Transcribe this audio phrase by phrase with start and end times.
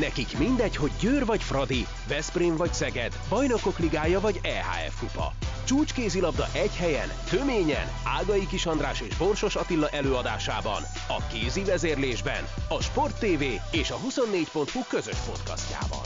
[0.00, 5.32] Nekik mindegy, hogy Győr vagy Fradi, Veszprém vagy Szeged, Bajnokok Ligája vagy EHF Kupa.
[5.64, 7.86] Csúcskézilabda egy helyen, töményen,
[8.18, 13.94] Ágai Kis András és Borsos Attila előadásában, a kézi vezérlésben, a Sport TV és a
[13.94, 16.04] 24.hu közös podcastjában.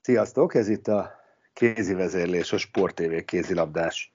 [0.00, 1.10] Sziasztok, ez itt a
[1.52, 4.12] kézi vezérlés, a Sport TV kézilabdás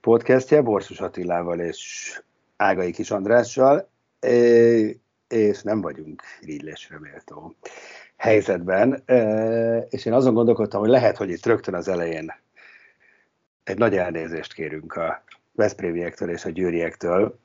[0.00, 2.10] podcastje, Borsos Attilával és
[2.56, 3.88] Ágai Kis Andrással
[5.28, 7.54] és nem vagyunk irigylésre méltó
[8.16, 9.02] helyzetben,
[9.88, 12.32] és én azon gondolkodtam, hogy lehet, hogy itt rögtön az elején
[13.64, 17.38] egy nagy elnézést kérünk a Veszprémiektől és a Győriektől,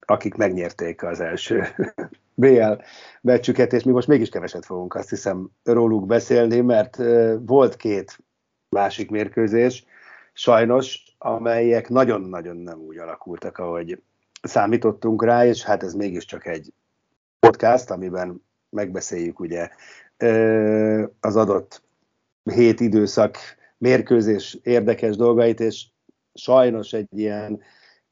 [0.00, 1.64] akik megnyerték az első
[2.34, 2.72] BL
[3.20, 6.96] meccsüket, és mi most mégis keveset fogunk azt hiszem róluk beszélni, mert
[7.40, 8.18] volt két
[8.68, 9.84] másik mérkőzés,
[10.32, 14.02] sajnos, amelyek nagyon-nagyon nem úgy alakultak, ahogy
[14.42, 16.72] számítottunk rá, és hát ez mégiscsak egy
[17.44, 19.68] podcast, amiben megbeszéljük ugye
[21.20, 21.82] az adott
[22.44, 23.36] hét időszak
[23.78, 25.84] mérkőzés érdekes dolgait, és
[26.34, 27.60] sajnos egy ilyen,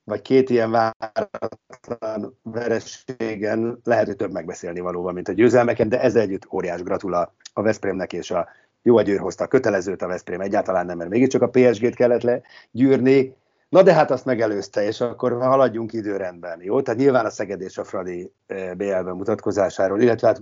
[0.05, 6.17] vagy két ilyen váratlan vereségen lehet, hogy több megbeszélni valóban, mint a győzelmeken, de ez
[6.17, 8.49] együtt óriás gratula a Veszprémnek és a
[8.83, 10.41] jó a Győr hozta a kötelezőt, a Veszprém.
[10.41, 13.37] Egyáltalán nem, mert mégiscsak a PSG-t kellett legyűrni,
[13.73, 16.83] Na de hát azt megelőzte, és akkor haladjunk időrendben, jó?
[16.83, 20.41] Tehát nyilván a Szeged és a Fradi eh, BL bemutatkozásáról, illetve hát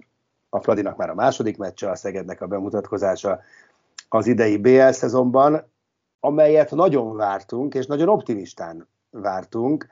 [0.49, 3.41] a Fradinak már a második meccse, a Szegednek a bemutatkozása
[4.09, 5.71] az idei BL szezonban,
[6.21, 9.87] amelyet nagyon vártunk, és nagyon optimistán vártunk,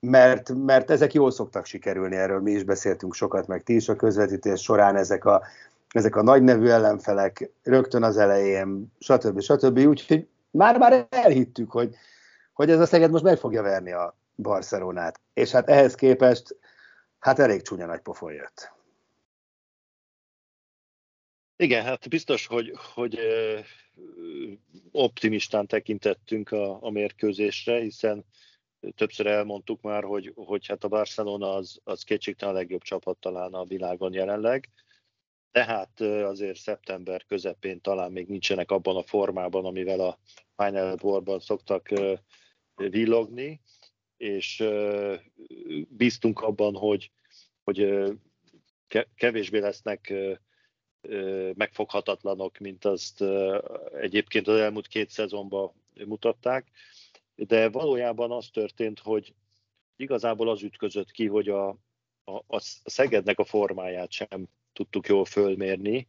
[0.00, 3.96] mert, mert ezek jól szoktak sikerülni, erről mi is beszéltünk sokat, meg ti is a
[3.96, 5.42] közvetítés során, ezek a,
[5.90, 9.40] ezek a nagy nevű ellenfelek rögtön az elején, stb.
[9.40, 9.78] stb.
[9.78, 11.96] Úgyhogy már-már elhittük, hogy,
[12.56, 15.20] hogy ez a Szeged most meg fogja verni a Barcelonát.
[15.32, 16.56] És hát ehhez képest,
[17.18, 18.72] hát elég csúnya nagy pofon jött.
[21.56, 23.18] Igen, hát biztos, hogy, hogy
[24.90, 28.24] optimistán tekintettünk a, a mérkőzésre, hiszen
[28.94, 33.52] többször elmondtuk már, hogy, hogy hát a Barcelona az, az kétségtelen a legjobb csapat talán
[33.52, 34.70] a világon jelenleg.
[35.50, 40.18] Tehát azért szeptember közepén talán még nincsenek abban a formában, amivel a
[40.56, 41.88] Final Four-ban szoktak
[42.76, 43.60] villogni,
[44.16, 44.64] és
[45.88, 47.10] bíztunk abban, hogy,
[47.64, 48.04] hogy
[49.14, 50.14] kevésbé lesznek
[51.54, 53.24] megfoghatatlanok, mint azt
[54.00, 55.72] egyébként az elmúlt két szezonban
[56.04, 56.70] mutatták,
[57.34, 59.34] de valójában az történt, hogy
[59.96, 61.68] igazából az ütközött ki, hogy a,
[62.24, 66.06] a, a Szegednek a formáját sem tudtuk jól fölmérni,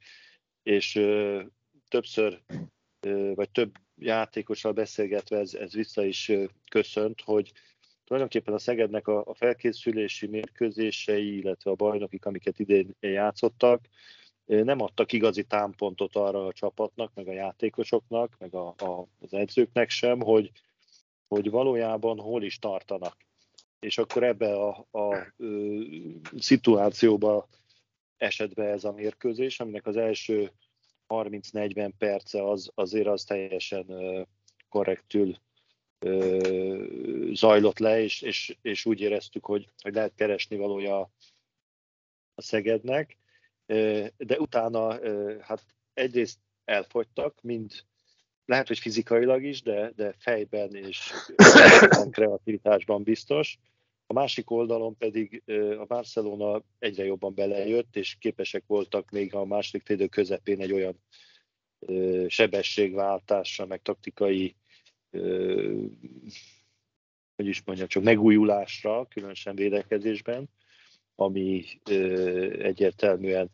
[0.64, 1.44] és ö,
[1.88, 2.42] többször,
[3.00, 6.32] ö, vagy több játékossal beszélgetve ez, ez vissza is
[6.70, 7.52] köszönt, hogy
[8.04, 13.86] tulajdonképpen a Szegednek a, a felkészülési mérkőzései, illetve a bajnokik, amiket idén játszottak,
[14.46, 19.90] nem adtak igazi támpontot arra a csapatnak, meg a játékosoknak, meg a, a, az edzőknek
[19.90, 20.52] sem, hogy,
[21.28, 23.18] hogy valójában hol is tartanak.
[23.80, 25.34] És akkor ebbe a, a, a
[26.38, 27.48] szituációba
[28.18, 30.52] esett be ez a mérkőzés, aminek az első
[31.10, 33.86] 30-40 perce az, azért az teljesen
[34.70, 35.36] korrektül
[37.34, 41.00] zajlott le, és, és, és úgy éreztük, hogy, hogy lehet keresni valója
[42.36, 43.18] a Szegednek,
[44.18, 45.00] de utána
[45.42, 47.72] hát egyrészt elfogytak, mind
[48.46, 51.12] lehet, hogy fizikailag is, de, de fejben és
[52.12, 53.58] kreativitásban biztos.
[54.08, 55.44] A másik oldalon pedig
[55.80, 61.02] a Barcelona egyre jobban belejött, és képesek voltak még a második félidő közepén egy olyan
[62.28, 64.56] sebességváltásra, meg taktikai
[67.36, 70.50] hogy is mondjam, csak megújulásra, különösen védekezésben,
[71.16, 71.66] ami
[72.60, 73.50] egyértelműen,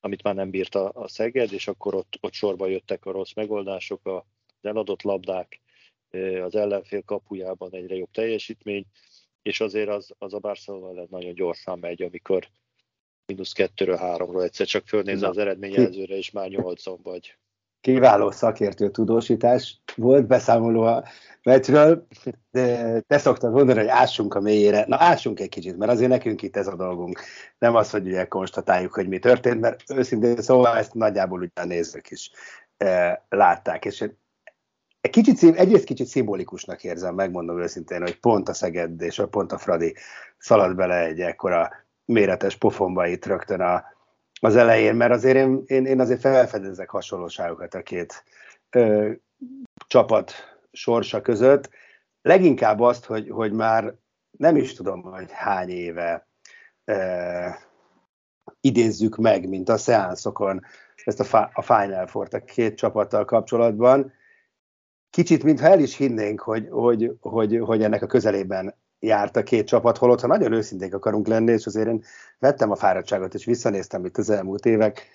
[0.00, 3.32] amit már nem bírt a, a Szeged, és akkor ott, ott sorba jöttek a rossz
[3.34, 4.22] megoldások, az
[4.60, 5.60] eladott labdák,
[6.42, 8.86] az ellenfél kapujában egyre jobb teljesítmény,
[9.42, 12.48] és azért az, az a Barcelona nagyon gyorsan megy, amikor
[13.26, 17.36] mínusz kettőről háromról egyszer csak fölnéz az eredményjelzőre, és már nyolcon vagy.
[17.80, 21.04] Kiváló szakértő tudósítás volt, beszámoló a
[21.42, 22.06] meccsről,
[22.50, 24.84] de te szoktad mondani, hogy ássunk a mélyére.
[24.86, 27.20] Na ássunk egy kicsit, mert azért nekünk itt ez a dolgunk.
[27.58, 31.64] Nem az, hogy ugye konstatáljuk, hogy mi történt, mert őszintén szóval ezt nagyjából ugye a
[31.64, 32.30] nézők is
[32.76, 33.84] e, látták.
[33.84, 34.04] És
[35.10, 39.58] kicsit, egyrészt kicsit szimbolikusnak érzem, megmondom őszintén, hogy pont a Szeged és a pont a
[39.58, 39.94] Fradi
[40.38, 41.70] szalad bele egy ekkora
[42.04, 43.84] méretes pofonba itt rögtön a,
[44.40, 48.24] az elején, mert azért én, én, én azért felfedezek hasonlóságokat a két
[48.70, 49.10] ö,
[49.86, 50.32] csapat
[50.72, 51.70] sorsa között.
[52.22, 53.94] Leginkább azt, hogy, hogy már
[54.30, 56.26] nem is tudom, hogy hány éve
[56.84, 57.46] ö,
[58.60, 60.64] idézzük meg, mint a szeánszokon,
[61.04, 64.12] ezt a, a Final four a két csapattal kapcsolatban.
[65.12, 69.66] Kicsit, mintha el is hinnénk, hogy, hogy, hogy, hogy ennek a közelében járt a két
[69.66, 72.02] csapat, holott, ha nagyon őszinték akarunk lenni, és azért én
[72.38, 75.08] vettem a fáradtságot, és visszanéztem itt az elmúlt évek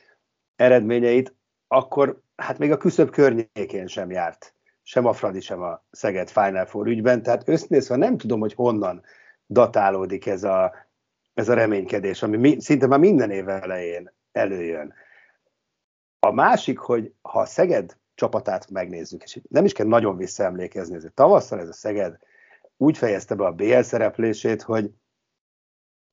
[0.56, 1.36] eredményeit,
[1.68, 4.54] akkor hát még a küszöbb környékén sem járt
[4.84, 9.04] sem a Fradi, sem a Szeged Final Four ügyben, tehát össznézve nem tudom, hogy honnan
[9.48, 10.76] datálódik ez a,
[11.34, 14.94] ez a reménykedés, ami mi, szinte már minden év elején előjön.
[16.20, 21.60] A másik, hogy ha Szeged csapatát megnézzük, és nem is kell nagyon visszaemlékezni, ez tavasszal
[21.60, 22.18] ez a Szeged
[22.78, 24.92] úgy fejezte be a BL szereplését, hogy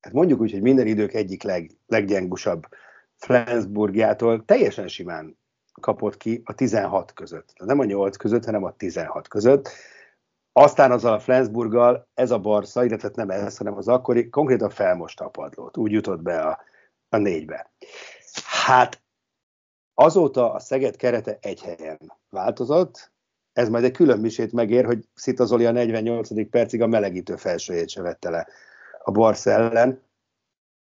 [0.01, 2.67] hát mondjuk úgy, hogy minden idők egyik leg, leggyengusabb
[3.17, 5.39] Flensburgjától teljesen simán
[5.81, 7.53] kapott ki a 16 között.
[7.57, 9.69] Nem a 8 között, hanem a 16 között.
[10.53, 15.25] Aztán azzal a Flensburggal ez a Barca, illetve nem ez, hanem az akkori, konkrétan felmosta
[15.25, 15.77] a padlót.
[15.77, 16.61] Úgy jutott be a,
[17.09, 17.71] a négybe.
[18.65, 19.04] Hát
[19.95, 23.13] azóta a Szeged kerete egy helyen változott,
[23.53, 26.51] ez majd egy külön misét megér, hogy Szita Zoli a 48.
[26.51, 28.49] percig a melegítő felsőjét se vette le
[29.03, 30.03] a Barca ellen,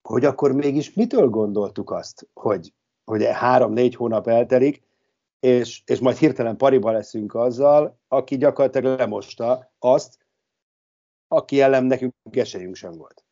[0.01, 2.73] hogy akkor mégis mitől gondoltuk azt, hogy
[3.03, 4.83] hogy három-négy hónap eltelik,
[5.39, 10.25] és, és majd hirtelen pariba leszünk azzal, aki gyakorlatilag lemosta azt,
[11.27, 13.25] aki ellen nekünk esélyünk sem volt.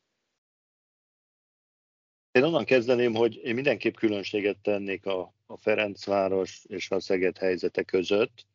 [2.31, 7.83] Én onnan kezdeném, hogy én mindenképp különbséget tennék a, a Ferencváros és a Szeged helyzete
[7.83, 8.45] között,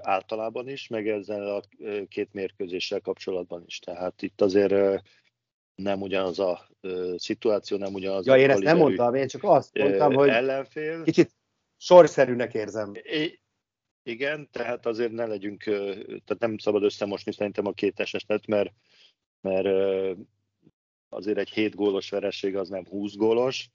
[0.00, 1.62] általában is, meg ezzel a
[2.08, 3.78] két mérkőzéssel kapcsolatban is.
[3.78, 5.02] Tehát itt azért
[5.74, 6.68] nem ugyanaz a
[7.16, 11.02] szituáció, nem ugyanaz ja, a én ezt nem mondtam, én csak azt mondtam, hogy ellenfél.
[11.04, 11.34] kicsit
[11.76, 12.92] sorszerűnek érzem.
[14.02, 18.70] Igen, tehát azért ne legyünk, tehát nem szabad összemosni szerintem a két esetet, mert,
[19.40, 19.68] mert
[21.08, 23.70] azért egy 7 gólos vereség az nem 20 gólos.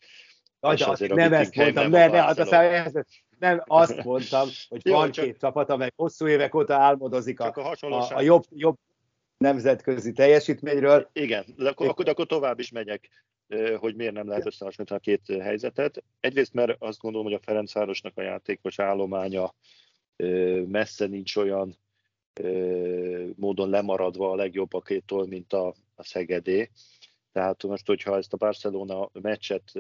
[0.64, 3.06] Ja, de azért nem ezt mondtam, nem, ne, az a
[3.40, 7.54] nem azt mondtam, hogy Jó, van csak, két csapat, amely hosszú évek óta álmodozik a,
[7.56, 8.78] a, a, a jobb, jobb
[9.38, 11.10] nemzetközi teljesítményről.
[11.14, 13.10] Igen, de akkor, akkor, akkor tovább is megyek,
[13.78, 16.04] hogy miért nem lehet összehasonlítani a két helyzetet.
[16.20, 19.54] Egyrészt, mert azt gondolom, hogy a Ferencvárosnak a játékos állománya
[20.68, 21.78] messze nincs olyan
[23.36, 26.70] módon lemaradva a legjobbakétól, mint a, a Szegedé.
[27.32, 29.72] Tehát most, hogyha ezt a Barcelona meccset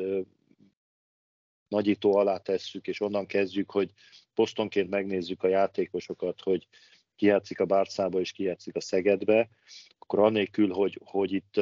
[1.73, 3.91] nagyító alá tesszük, és onnan kezdjük, hogy
[4.33, 6.67] posztonként megnézzük a játékosokat, hogy
[7.15, 9.49] ki játszik a Bárcába és ki játszik a Szegedbe,
[9.99, 11.61] akkor annélkül, hogy, hogy itt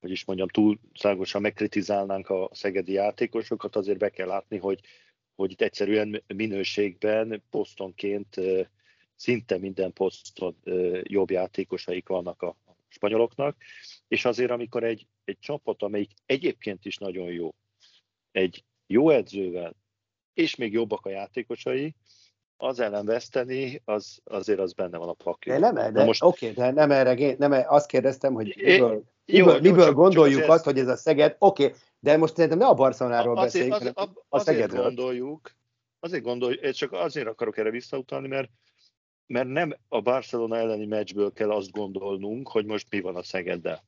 [0.00, 4.80] hogy is mondjam, túlságosan megkritizálnánk a szegedi játékosokat, azért be kell látni, hogy,
[5.34, 8.40] hogy itt egyszerűen minőségben posztonként
[9.14, 10.56] szinte minden poszton
[11.02, 12.56] jobb játékosaik vannak a
[12.88, 13.56] spanyoloknak,
[14.08, 17.54] és azért amikor egy, egy csapat, amelyik egyébként is nagyon jó,
[18.30, 19.74] egy jó edzővel,
[20.34, 21.94] és még jobbak a játékosai,
[22.56, 25.60] az ellen veszteni, az, azért az benne van a pakliban.
[25.60, 26.22] De nem, de, most...
[26.22, 30.40] oké, de nem erre, nem, azt kérdeztem, hogy miből, é, miből, jó, miből csak, gondoljuk
[30.40, 33.90] csak azt, hogy ez a Szeged, oké, de most szerintem ne a Barcelonáról beszéljünk, az,
[33.94, 34.80] az, a Szegedről.
[34.80, 35.56] Azért gondoljuk,
[36.00, 38.50] azért gondoljuk, csak azért akarok erre visszautalni, mert
[39.26, 43.84] mert nem a Barcelona elleni meccsből kell azt gondolnunk, hogy most mi van a Szegeddel.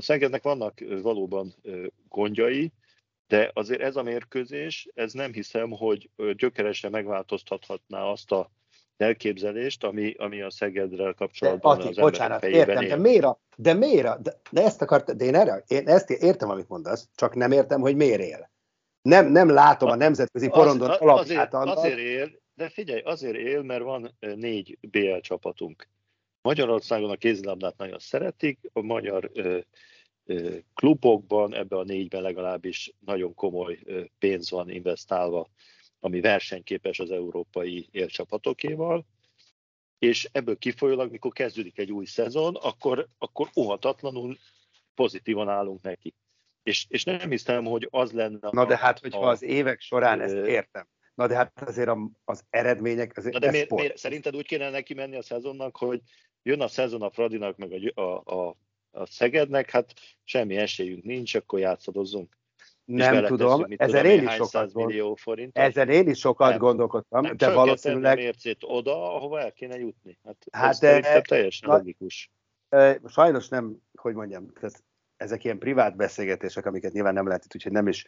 [0.00, 1.54] A Szegednek vannak valóban
[2.08, 2.72] gondjai,
[3.26, 8.50] de azért ez a mérkőzés, ez nem hiszem, hogy gyökeresen megváltoztathatná azt a
[8.96, 12.88] elképzelést, ami, ami a Szegedrel kapcsolatban de, Ati, az bocsánat, értem, él.
[12.88, 16.10] de miért, a, de miért, a, de, de ezt akart, de én, erre, én ezt
[16.10, 18.50] értem, amit mondasz, csak nem értem, hogy miért él.
[19.02, 23.36] Nem, nem látom a, a nemzetközi porondon az, alapját azért, azért él, de figyelj, azért
[23.36, 25.88] él, mert van négy BL csapatunk.
[26.42, 29.30] Magyarországon a kézilabdát nagyon szeretik, a magyar
[30.74, 33.78] klubokban, ebbe a négyben legalábbis nagyon komoly
[34.18, 35.48] pénz van investálva,
[36.00, 39.06] ami versenyképes az európai élcsapatokéval,
[39.98, 44.36] és ebből kifolyólag, mikor kezdődik egy új szezon, akkor, akkor óhatatlanul
[44.94, 46.14] pozitívan állunk neki.
[46.62, 48.48] És, és nem hiszem, hogy az lenne...
[48.50, 50.86] Na de hát, hogyha a, az évek során ezt értem.
[51.14, 51.90] Na de hát azért
[52.24, 53.16] az eredmények...
[53.16, 56.00] Azért Na de miért, miért, szerinted úgy kéne neki menni a szezonnak, hogy
[56.42, 58.56] jön a szezon a Fradinak, meg a, a, a
[58.92, 59.94] a Szegednek, hát
[60.24, 62.38] semmi esélyünk nincs, akkor játszadozzunk.
[62.84, 65.58] Nem tudom, ezen én is sokat millió forint.
[65.58, 68.14] Ezen én is sokat nem, gondolkodtam, nem de valószínűleg...
[68.14, 70.18] Nem mércét oda, ahova el kéne jutni.
[70.24, 72.30] Hát, hát de, teljesen na, logikus.
[73.06, 74.52] Sajnos nem, hogy mondjam,
[75.16, 78.04] ezek ilyen privát beszélgetések, amiket nyilván nem lehet, úgyhogy nem is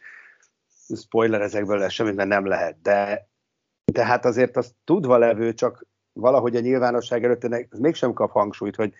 [0.95, 3.27] spoiler ezekből semmit, mert nem lehet, de,
[3.91, 8.75] de hát azért az tudva levő, csak valahogy a nyilvánosság előtt ez mégsem kap hangsúlyt,
[8.75, 8.93] hogy,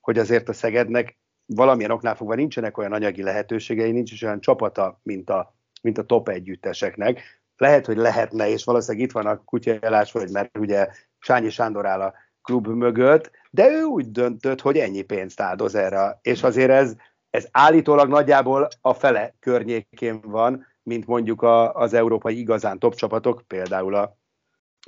[0.00, 5.00] hogy azért a Szegednek valamilyen oknál fogva nincsenek olyan anyagi lehetőségei, nincs is olyan csapata,
[5.02, 7.42] mint a, mint a top együtteseknek.
[7.56, 12.00] Lehet, hogy lehetne, és valószínűleg itt van a kutyajelás, vagy mert ugye Sányi Sándor áll
[12.00, 16.94] a klub mögött, de ő úgy döntött, hogy ennyi pénzt áldoz erre, és azért ez,
[17.30, 23.42] ez állítólag nagyjából a fele környékén van, mint mondjuk a, az európai igazán top csapatok,
[23.46, 24.16] például a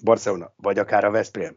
[0.03, 1.55] Barcelona, vagy akár a Veszprém.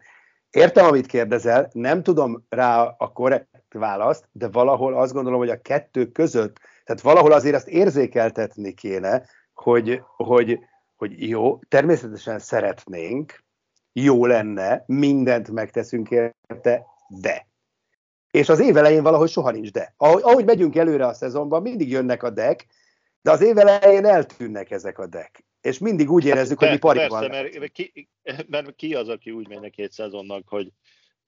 [0.49, 5.61] Értem, amit kérdezel, nem tudom rá a korrekt választ, de valahol azt gondolom, hogy a
[5.61, 10.59] kettő között, tehát valahol azért azt érzékeltetni kéne, hogy, hogy,
[10.95, 13.43] hogy jó, természetesen szeretnénk,
[13.93, 17.47] jó lenne, mindent megteszünk érte, de.
[18.31, 19.93] És az év elején valahogy soha nincs de.
[19.97, 22.65] Ahogy, ahogy megyünk előre a szezonban, mindig jönnek a dek,
[23.21, 25.45] de az év elején eltűnnek ezek a dek.
[25.61, 28.09] És mindig úgy érezzük, hát, hogy mi pariban Persze, mert, ki,
[28.47, 30.71] mert ki az, aki úgy megy neki egy szezonnak, hogy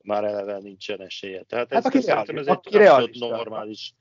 [0.03, 1.43] már eleve nincsen esélye.
[1.43, 3.93] Tehát hát ez, aki szerintem ez egy normális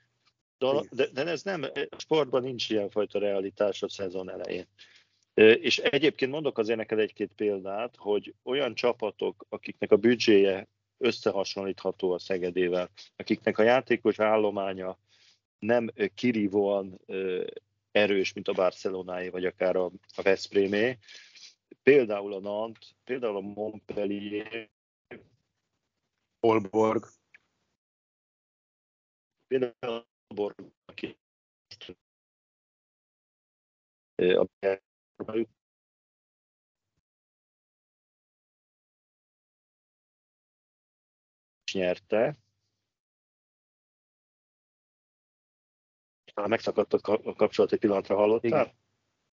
[0.59, 4.67] dolog, de, de ez nem, sportban nincs ilyenfajta realitás a szezon elején.
[5.35, 10.69] És egyébként mondok azért neked egy-két példát, hogy olyan csapatok, akiknek a büdzséje
[10.99, 14.99] összehasonlítható a Szegedével, akiknek a játékos állománya
[15.59, 17.01] nem kirívóan
[17.93, 19.85] erős, mint a Barcelonáé, vagy akár a,
[20.17, 20.99] a Veszprémé.
[21.83, 24.71] Például a Nant, például a Montpellier,
[26.41, 27.07] Holborg.
[29.47, 31.19] Például a Holborg, aki
[34.17, 34.47] a
[41.73, 42.39] nyerte,
[46.47, 48.75] megszakadt a kapcsolat egy pillanatra, hallottál?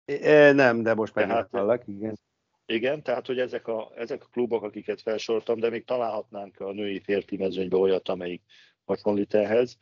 [0.06, 0.56] Igen.
[0.56, 2.20] Nem, de most meg hallak, igen.
[2.66, 7.00] Igen, tehát hogy ezek a, ezek a klubok, akiket felsoroltam, de még találhatnánk a női
[7.00, 8.42] férfi mezőnybe olyat, amelyik
[8.86, 9.78] hasonlít ehhez.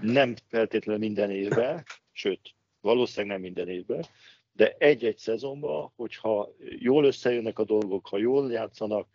[0.00, 4.04] Nem feltétlenül minden évben, sőt, valószínűleg nem minden évben,
[4.52, 9.08] de egy-egy szezonban, hogyha jól összejönnek a dolgok, ha jól játszanak,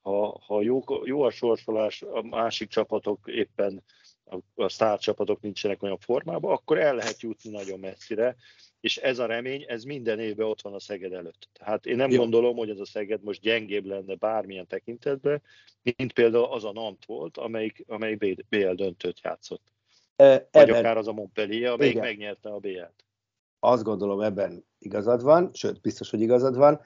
[0.00, 3.82] ha, ha jó, jó a sorsolás, a másik csapatok éppen
[4.30, 8.36] a, a sztárcsapatok nincsenek olyan formában, akkor el lehet jutni nagyon messzire,
[8.80, 11.48] és ez a remény, ez minden évben ott van a Szeged előtt.
[11.52, 12.18] Tehát én nem Jó.
[12.18, 15.42] gondolom, hogy ez a Szeged most gyengébb lenne bármilyen tekintetben,
[15.82, 19.62] mint például az a Nant volt, amelyik, amelyik BL döntőt játszott.
[20.16, 22.04] E, Vagy akár az a Montpellier, amelyik igen.
[22.04, 23.04] megnyerte a BL-t.
[23.58, 26.80] Azt gondolom, ebben igazad van, sőt, biztos, hogy igazad van.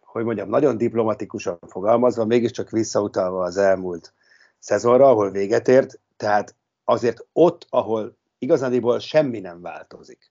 [0.00, 4.12] Hogy mondjam, nagyon diplomatikusan fogalmazva, mégiscsak visszautalva az elmúlt
[4.58, 10.30] szezonra, ahol véget ért, tehát azért ott, ahol igazániból semmi nem változik,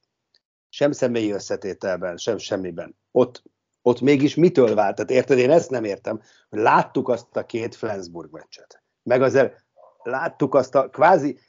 [0.70, 3.44] sem személyi összetételben, sem semmiben, ott,
[3.82, 4.96] ott mégis mitől vált?
[4.96, 9.66] Tehát érted, én ezt nem értem, hogy láttuk azt a két Flensburg meccset, meg azért
[10.04, 11.40] láttuk azt a kvázi,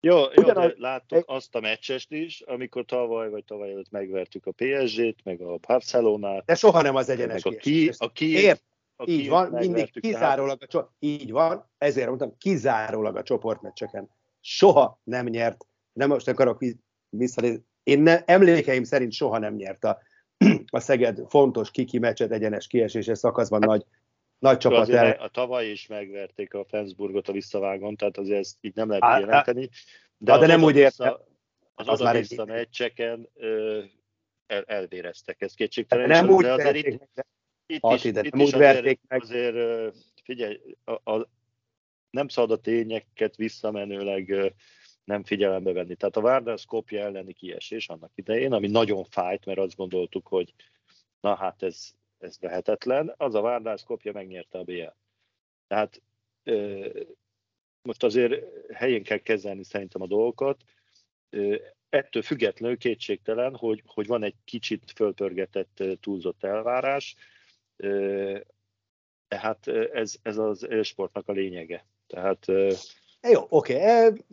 [0.00, 1.24] jó, jó Ugyanaz, de láttuk egy...
[1.26, 6.44] azt a meccsest is, amikor tavaly vagy tavaly előtt megvertük a PSG-t, meg a Barcelonát.
[6.44, 8.52] De soha nem az egyenes a ki, a ki,
[9.04, 14.10] így van, mindig kizárólag a csoport, így van, ezért mondtam, kizárólag a csoportmeccseken.
[14.40, 16.62] Soha nem nyert, nem most akarok
[17.08, 19.98] visszanézni, én ne, emlékeim szerint soha nem nyert a,
[20.70, 23.84] a Szeged fontos kiki meccset egyenes kieséses szakaszban hát, nagy,
[24.38, 25.10] nagy csapat el.
[25.10, 29.18] A tavaly is megverték a Flensburgot a visszavágon, tehát azért ezt így nem lehet á,
[29.18, 29.68] jelenteni.
[30.16, 31.16] De, de nem úgy értem.
[31.74, 32.48] Az, az oda-vissza egy...
[32.48, 33.82] meccseken ö,
[34.46, 36.08] el, elvéreztek, ez kétségtelen.
[36.08, 37.08] Nem úgy azért
[37.66, 39.22] itt, itt is, ide, itt is azért, meg.
[39.22, 41.28] azért figyelj, a, a,
[42.10, 44.54] nem szabad a tényeket visszamenőleg
[45.04, 45.94] nem figyelembe venni.
[45.94, 50.54] Tehát a Vardar Skopje elleni kiesés annak idején, ami nagyon fájt, mert azt gondoltuk, hogy
[51.20, 54.94] na hát ez, ez lehetetlen, az a Vardar Skopje megnyerte a BL.
[55.66, 56.02] Tehát
[56.42, 56.88] ö,
[57.82, 60.64] most azért helyén kell kezelni szerintem a dolgokat.
[61.30, 61.56] Ö,
[61.88, 67.16] ettől függetlenül kétségtelen, hogy, hogy van egy kicsit fölpörgetett túlzott elvárás,
[69.28, 71.86] tehát ez, ez az sportnak a lényege.
[72.06, 72.46] Tehát
[73.30, 73.74] jó, oké.
[73.74, 74.24] Okay.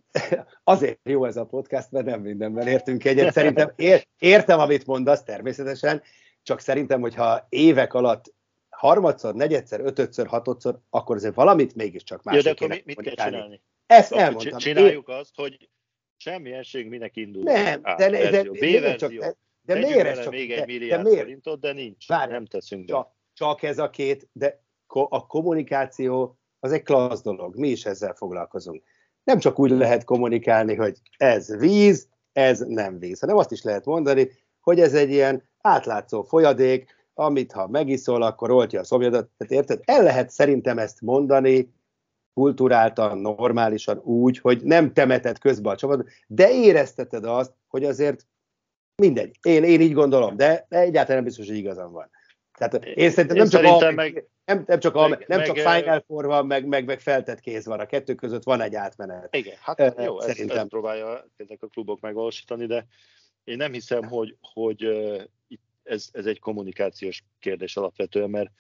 [0.63, 3.33] Azért jó ez a podcast, mert nem mindenben értünk egyet.
[3.33, 6.01] Szerintem ér, értem, amit mondasz természetesen,
[6.43, 8.33] csak szerintem, hogyha évek alatt
[8.69, 13.25] harmadszor, negyedszer, ötödször, hatodszor, akkor azért valamit mégiscsak másik ja, de akkor mit, mit kell
[13.25, 13.62] csinálni?
[13.86, 14.60] Ezt akkor elmondtam.
[14.60, 15.15] Csináljuk Én...
[15.15, 15.69] azt, hogy
[16.17, 17.43] semmi esély minek indul.
[17.43, 18.43] Nem, de, de, de,
[18.79, 20.31] de, csak, de, de miért ez csak?
[20.31, 22.07] Még egy milliárd de, de forintot, de nincs.
[22.07, 23.13] Várj, nem teszünk csak, be.
[23.33, 27.55] Csak ez a két, de a kommunikáció az egy klassz dolog.
[27.55, 28.83] Mi is ezzel foglalkozunk.
[29.23, 33.85] Nem csak úgy lehet kommunikálni, hogy ez víz, ez nem víz, hanem azt is lehet
[33.85, 39.29] mondani, hogy ez egy ilyen átlátszó folyadék, amit ha megiszol, akkor oltja a szomjadat.
[39.38, 39.81] Tehát érted?
[39.85, 41.73] El lehet szerintem ezt mondani
[42.33, 48.25] kulturáltan, normálisan úgy, hogy nem temetett közbe a csapat, de érezteted azt, hogy azért
[48.95, 49.38] mindegy.
[49.41, 52.09] Én, én így gondolom, de egyáltalán nem biztos, hogy igazam van.
[52.68, 55.56] Tehát én szerintem nem én csak, a, meg, nem, nem csak, a, meg, nem csak
[55.56, 57.80] meg, Final Four van, meg, meg, meg feltett kéz van.
[57.80, 59.36] A kettő között van egy átmenet.
[59.36, 60.50] Igen, hát jó, szerintem.
[60.50, 62.88] Ezt, ezt próbálja ezek a klubok megvalósítani, de
[63.44, 64.86] én nem hiszem, hogy, hogy
[65.84, 68.51] ez, ez egy kommunikációs kérdés alapvetően, mert,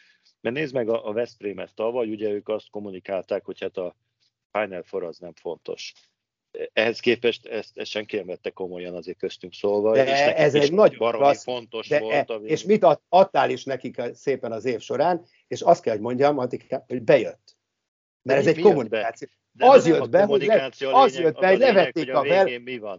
[0.41, 3.95] mert nézd meg a, a Veszprémet tavaly, ugye ők azt kommunikálták, hogy hát a
[4.51, 5.93] Final Four az nem fontos
[6.73, 9.93] ehhez képest ezt, ezt senki nem vette komolyan azért köztünk szólva.
[9.93, 12.29] De és ez egy nagy klassz, fontos de volt.
[12.29, 12.49] E, ami...
[12.49, 16.35] És mit adtál is nekik szépen az év során, és azt kell, hogy mondjam,
[16.87, 17.57] hogy bejött.
[18.21, 19.27] Mert ez egy kommunikáció.
[19.53, 22.47] De az jött be, hogy le, az jött be, hogy levették a, a vel,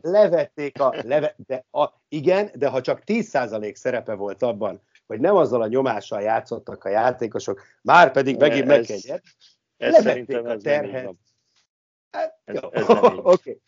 [0.01, 5.37] levették a, leve, de a, igen, de ha csak 10% szerepe volt abban, hogy nem
[5.37, 9.21] azzal a nyomással játszottak a játékosok, már pedig megint megkegyed,
[9.77, 11.15] levették a terhet,
[12.13, 13.61] Hát, ez, ez nem okay.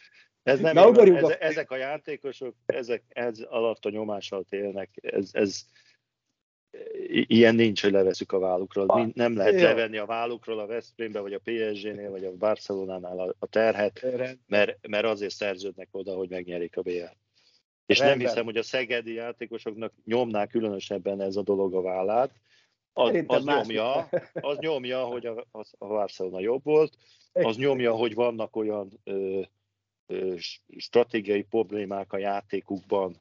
[0.42, 5.28] Ez nem Na, így, ez, ezek a játékosok, ezek ez alatt a nyomással élnek, ez,
[5.32, 5.64] ez
[7.10, 9.12] ilyen nincs, hogy leveszük a vállukról.
[9.14, 9.60] Nem lehet jó.
[9.60, 14.06] levenni a vállukról a Veszprémbe, vagy a PSG-nél, vagy a Barcelonánál a, a terhet,
[14.46, 16.90] mert, mert azért szerződnek oda, hogy megnyerik a BL.
[17.86, 18.18] És Rendben.
[18.18, 22.30] nem hiszem, hogy a szegedi játékosoknak nyomná különösebben ez a dolog a vállát.
[22.96, 24.08] Az, az nyomja,
[24.50, 25.46] az nyomja, hogy a,
[25.78, 26.96] a Barcelona jobb volt,
[27.32, 29.40] az nyomja, hogy vannak olyan ö,
[30.06, 30.34] ö,
[30.76, 33.20] stratégiai problémák a játékukban,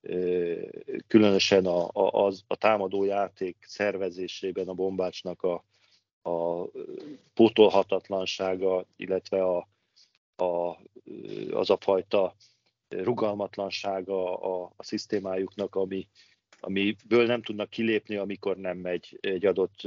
[0.00, 0.54] ö,
[1.06, 5.64] különösen a, a, az, a támadó játék szervezésében a bombácsnak a,
[6.30, 6.66] a
[7.34, 9.68] pótolhatatlansága, illetve a,
[10.36, 10.78] a,
[11.50, 12.34] az a fajta
[12.88, 16.08] rugalmatlansága a, a szisztémájuknak, ami,
[16.64, 19.80] amiből nem tudnak kilépni, amikor nem megy egy adott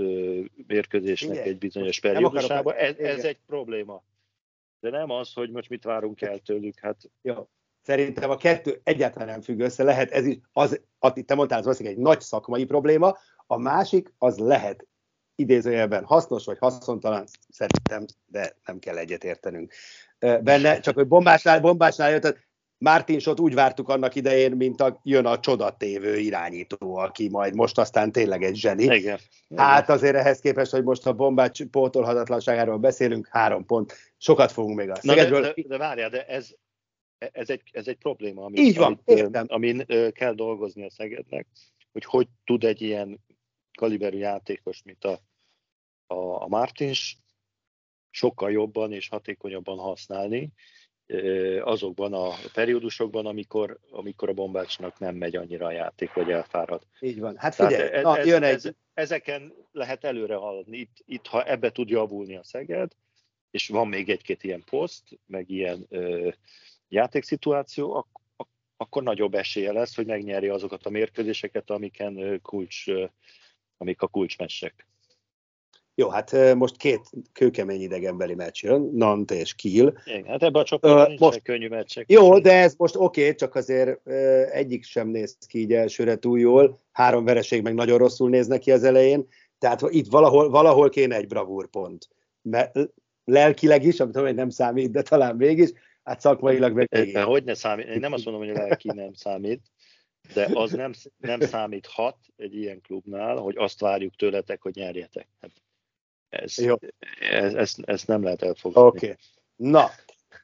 [0.67, 1.48] mérkőzésnek Igen.
[1.48, 2.74] egy bizonyos periódusában.
[2.74, 4.03] Ez, ez egy probléma.
[4.79, 6.79] De nem az, hogy most mit várunk el tőlük.
[6.79, 6.98] Hát...
[7.22, 7.48] Jó.
[7.81, 9.84] Szerintem a kettő egyáltalán nem függ össze.
[9.84, 14.38] Lehet ez is, az, amit te mondtál, az egy nagy szakmai probléma, a másik az
[14.38, 14.88] lehet
[15.36, 19.73] idézőjelben hasznos vagy haszontalan, szerintem, de nem kell egyet értenünk
[20.19, 22.46] benne, csak hogy bombásnál, bombásnál jött,
[22.77, 27.77] Martin Sot úgy vártuk annak idején, mint a, jön a csodatévő irányító, aki majd most
[27.77, 28.83] aztán tényleg egy zseni.
[28.83, 29.19] Igen.
[29.55, 33.93] Hát azért ehhez képest, hogy most a bombács pótolhatatlanságáról beszélünk, három pont.
[34.17, 35.03] Sokat fogunk még azt.
[35.03, 36.49] Na de, de, de várjál, de ez,
[37.17, 41.47] ez, egy, ez egy probléma, amit, Így van, amit, amin kell dolgozni a Szegednek,
[41.91, 43.19] hogy hogy tud egy ilyen
[43.77, 45.19] kaliberű játékos, mint a,
[46.07, 47.17] a, a Martins,
[48.09, 50.51] sokkal jobban és hatékonyabban használni,
[51.62, 56.82] azokban a periódusokban, amikor, amikor a bombácsnak nem megy annyira a játék, vagy elfárad.
[57.00, 57.38] Így van.
[57.38, 58.54] Hát figyelj, ez, na, jön egy...
[58.54, 60.78] Ez, ezeken lehet előre haladni.
[60.78, 62.91] Itt, itt, ha ebbe tud javulni a Szeged,
[63.52, 66.30] és van még egy-két ilyen poszt, meg ilyen ö,
[66.89, 72.86] játékszituáció, ak- ak- akkor nagyobb esélye lesz, hogy megnyeri azokat a mérkőzéseket, amiken kulcs,
[73.78, 74.88] amik a kulcsmessek.
[75.99, 79.93] Jó, hát most két kőkemény idegenbeli meccs jön, Nant és Kiel.
[80.05, 82.12] Igen, hát ebben a csoportban uh, most, könnyű meccsek.
[82.12, 84.13] Jó, de ez most oké, okay, csak azért uh,
[84.51, 88.71] egyik sem néz ki így elsőre túl jól, három vereség meg nagyon rosszul néznek ki
[88.71, 89.27] az elején,
[89.60, 92.10] tehát itt valahol, valahol kéne egy bravúrpont.
[92.41, 92.75] Mert
[93.25, 95.69] lelkileg is, amit tudom, nem számít, de talán mégis,
[96.03, 97.17] hát szakmailag meg.
[97.23, 99.62] Hogy ne számít, én nem azt mondom, hogy a lelki nem számít,
[100.33, 105.27] de az nem, nem számíthat egy ilyen klubnál, hogy azt várjuk tőletek, hogy nyerjetek.
[105.41, 105.51] Hát
[106.29, 106.75] ez, Jó.
[107.31, 108.89] Ez, ezt, ezt nem lehet elfogadni.
[108.89, 109.05] Oké.
[109.05, 109.17] Okay.
[109.55, 109.89] Na,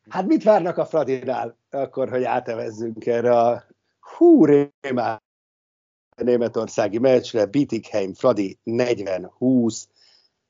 [0.10, 3.64] hát mit várnak a Fradinál, akkor, hogy átevezzünk erre a
[4.00, 5.22] hú, rémá
[6.16, 9.84] németországi meccsre, Bietigheim, Fradi 40-20,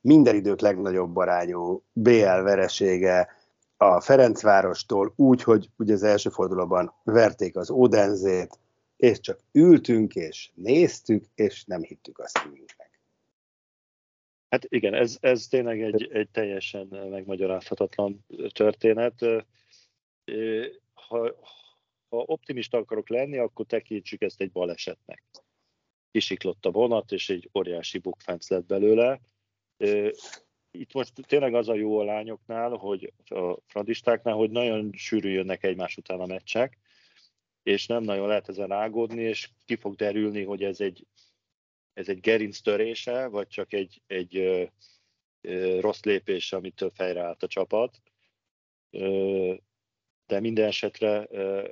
[0.01, 3.29] minden idők legnagyobb arányú BL veresége
[3.77, 8.59] a Ferencvárostól, úgy, hogy ugye az első fordulóban verték az Odenzét,
[8.97, 12.92] és csak ültünk, és néztük, és nem hittük azt szívünknek.
[14.53, 19.25] Hát igen, ez, ez tényleg egy, egy teljesen megmagyarázhatatlan történet.
[20.93, 21.35] Ha,
[22.09, 25.23] ha optimista akarok lenni, akkor tekintsük ezt egy balesetnek.
[26.11, 29.21] Kisiklott a vonat, és egy óriási bukfenc lett belőle.
[30.71, 35.63] Itt most tényleg az a jó a lányoknál, hogy a fradistáknál, hogy nagyon sűrű jönnek
[35.63, 36.77] egymás után a meccsek,
[37.63, 41.07] és nem nagyon lehet ezen rágódni, és ki fog derülni, hogy ez egy
[41.93, 44.63] ez egy gerinc törése, vagy csak egy, egy ö,
[45.41, 48.01] ö, rossz lépés, amitől fejreállt a csapat.
[48.89, 49.53] Ö,
[50.27, 51.67] de minden esetre ö,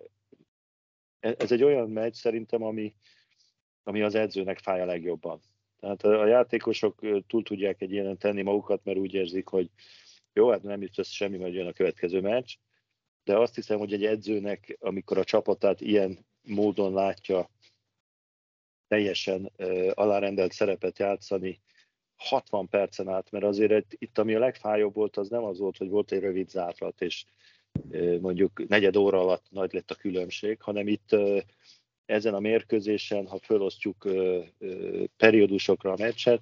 [1.20, 2.96] e, ez egy olyan megy szerintem, ami,
[3.84, 5.42] ami az edzőnek fáj a legjobban.
[5.80, 9.70] Tehát a játékosok túl tudják egy ilyen tenni magukat, mert úgy érzik, hogy,
[10.34, 12.56] jó, hát nem jut össze semmi, majd jön a következő meccs,
[13.24, 17.50] de azt hiszem, hogy egy edzőnek, amikor a csapatát ilyen módon látja
[18.92, 19.52] teljesen
[19.94, 21.62] alárendelt szerepet játszani
[22.16, 25.90] 60 percen át, mert azért itt, ami a legfájóbb volt, az nem az volt, hogy
[25.90, 27.26] volt egy rövid zárlat, és
[28.20, 31.16] mondjuk negyed óra alatt nagy lett a különbség, hanem itt
[32.06, 34.08] ezen a mérkőzésen, ha felosztjuk
[35.18, 36.42] periódusokra a meccset,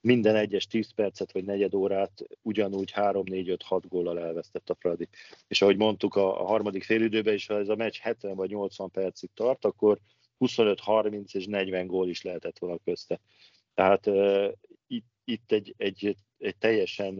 [0.00, 5.08] minden egyes 10 percet vagy negyed órát ugyanúgy 3-4-5-6 góllal elvesztett a Fradi.
[5.48, 9.30] És ahogy mondtuk a harmadik félidőben is, ha ez a meccs 70 vagy 80 percig
[9.34, 9.98] tart, akkor
[10.40, 13.20] 25-30 és 40 gól is lehetett volna közte.
[13.74, 14.52] Tehát uh,
[14.86, 17.18] itt, itt egy, egy, egy teljesen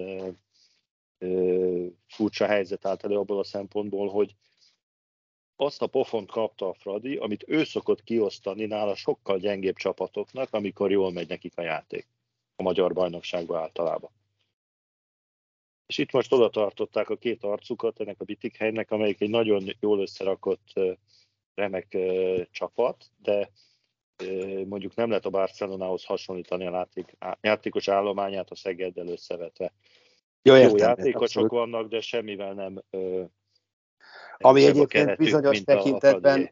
[1.18, 4.34] uh, furcsa helyzet állt elő abból a szempontból, hogy
[5.56, 10.90] azt a pofont kapta a Fradi, amit ő szokott kiosztani nála sokkal gyengébb csapatoknak, amikor
[10.90, 12.06] jól megy nekik a játék
[12.56, 14.10] a magyar bajnokságban általában.
[15.86, 20.00] És itt most oda tartották a két arcukat ennek a Bitikhelynek, amelyik egy nagyon jól
[20.00, 20.72] összerakott
[21.60, 21.96] remek
[22.50, 23.50] csapat, de
[24.66, 29.72] mondjuk nem lehet a Barcelonához hasonlítani a játék, játékos állományát a Szegeddel összevetve.
[30.42, 31.50] Jó, értem, Jó játékosok abszolút.
[31.50, 32.82] vannak, de semmivel nem
[34.42, 36.50] ami egyébként keretük, bizonyos tekintetben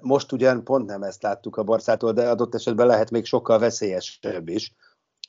[0.00, 4.48] most ugyan pont nem ezt láttuk a Barszától, de adott esetben lehet még sokkal veszélyesebb
[4.48, 4.72] is,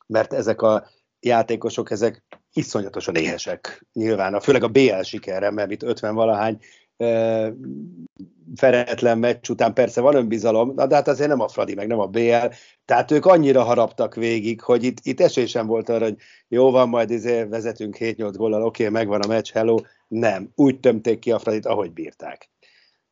[0.07, 0.87] mert ezek a
[1.19, 2.23] játékosok, ezek
[2.53, 6.59] iszonyatosan éhesek nyilván, főleg a BL sikerre, mert itt 50 valahány
[8.55, 12.07] feretlen meccs után persze van önbizalom, de hát azért nem a Fradi, meg nem a
[12.07, 12.45] BL,
[12.85, 16.15] tehát ők annyira haraptak végig, hogy itt, itt esély sem volt arra, hogy
[16.47, 20.79] jó van, majd izé vezetünk 7-8 góllal, oké, okay, megvan a meccs, hello, nem, úgy
[20.79, 22.49] tömték ki a Fradit, ahogy bírták.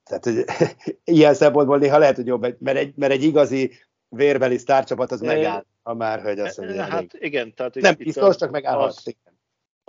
[0.04, 0.46] Tehát hogy,
[1.18, 3.72] ilyen szempontból néha lehet, hogy jobb, mert egy, mert egy igazi
[4.10, 6.82] vérbeli sztárcsapat az megáll, ha már, hogy azt mondja.
[6.82, 7.10] Hát elég.
[7.20, 8.88] igen, tehát nem biztos, csak megállhat.
[8.88, 9.16] Az,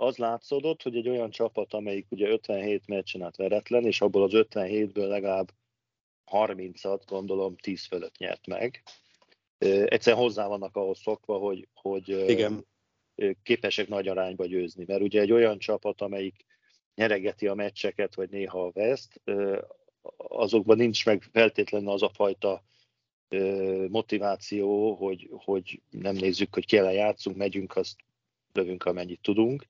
[0.01, 4.31] az látszódott, hogy egy olyan csapat, amelyik ugye 57 meccsen át veretlen, és abból az
[4.33, 5.51] 57-ből legalább
[6.31, 8.83] 30-at, gondolom 10 fölött nyert meg.
[9.57, 12.65] Egyszerűen hozzá vannak ahhoz szokva, hogy, hogy Igen.
[13.43, 14.83] képesek nagy arányba győzni.
[14.87, 16.45] Mert ugye egy olyan csapat, amelyik
[16.95, 19.21] nyeregeti a meccseket, vagy néha a veszt,
[20.17, 22.63] azokban nincs meg feltétlenül az a fajta
[23.87, 27.95] motiváció, hogy, hogy nem nézzük, hogy kell játszunk, megyünk, azt
[28.53, 29.67] lövünk, amennyit tudunk.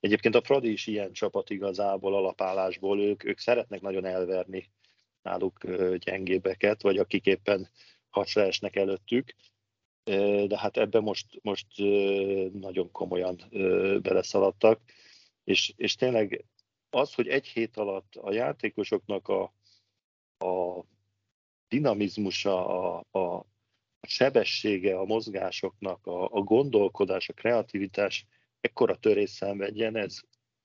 [0.00, 4.70] Egyébként a Fradi is ilyen csapat igazából alapállásból, ők, ők szeretnek nagyon elverni
[5.22, 7.68] náluk gyengébbeket, vagy akik éppen
[8.10, 9.34] hasra esnek előttük,
[10.46, 11.66] de hát ebben most, most
[12.52, 13.36] nagyon komolyan
[14.02, 14.80] beleszaladtak,
[15.44, 16.44] és, és tényleg
[16.90, 19.42] az, hogy egy hét alatt a játékosoknak a,
[20.46, 20.84] a
[21.68, 23.46] dinamizmusa, a, a
[24.06, 28.26] sebessége a mozgásoknak, a, a gondolkodás, a kreativitás
[28.66, 30.18] ekkora törés szenvedjen, ez,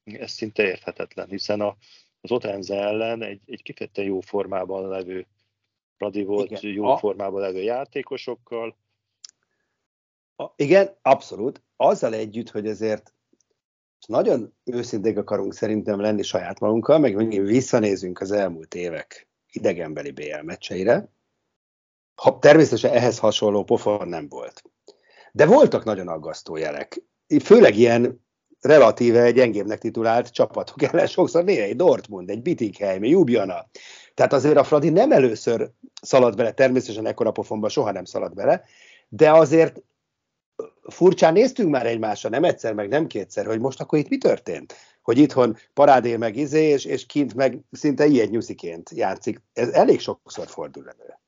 [0.04, 1.76] ez szinte érthetetlen, hiszen a,
[2.22, 5.28] az Otenze ellen egy, egy kifejezetten jó formában levő
[5.98, 6.74] Radi volt, igen.
[6.74, 6.98] jó a...
[6.98, 8.78] formában levő játékosokkal.
[10.36, 11.64] A, igen, abszolút.
[11.76, 13.14] Azzal együtt, hogy ezért
[14.08, 20.42] nagyon őszinték akarunk szerintem lenni saját magunkkal, meg megint visszanézünk az elmúlt évek idegenbeli BL
[20.44, 21.10] meccseire,
[22.16, 24.64] ha, természetesen ehhez hasonló pofon nem volt.
[25.32, 27.02] De voltak nagyon aggasztó jelek.
[27.40, 28.22] Főleg ilyen
[28.62, 33.70] relatíve gyengébbnek titulált csapatok ellen sokszor néha egy Dortmund, egy Bittigheim, egy Ljubljana.
[34.14, 38.64] Tehát azért a Fradi nem először szalad bele, természetesen ekkora pofonba soha nem szalad bele,
[39.10, 39.82] de azért
[40.84, 44.76] furcsán néztünk már egymásra, nem egyszer, meg nem kétszer, hogy most akkor itt mi történt?
[45.02, 49.42] Hogy itthon parádé meg izé, és, és kint meg szinte ilyen nyusziként játszik.
[49.54, 51.21] Ez elég sokszor fordul elő.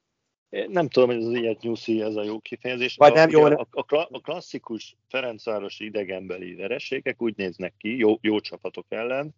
[0.67, 2.95] Nem tudom, hogy az ilyet nyuszi, ez a jó kifejezés.
[2.95, 8.17] Vagy nem, a, jó, a, a, a klasszikus Ferencvárosi idegenbeli vereségek úgy néznek ki, jó,
[8.21, 9.35] jó csapatok ellen,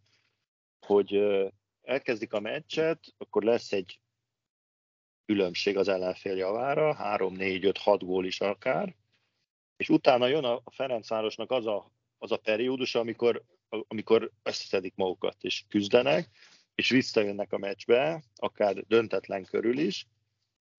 [0.85, 1.21] hogy
[1.81, 3.99] elkezdik a meccset, akkor lesz egy
[5.25, 8.95] különbség az ellenfél javára, 3, 4, 5, 6 gól is akár,
[9.77, 15.63] és utána jön a Ferencvárosnak az a, az a periódus, amikor, amikor összeszedik magukat, és
[15.69, 16.29] küzdenek,
[16.75, 20.07] és visszajönnek a meccsbe, akár döntetlen körül is,